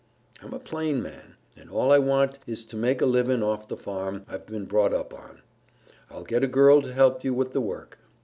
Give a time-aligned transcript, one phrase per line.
[0.41, 3.77] I'm a plain man, and all I want is to make a livin' off the
[3.77, 5.43] farm I've been brought up on.
[6.09, 7.99] I'll get a girl to help you with the work.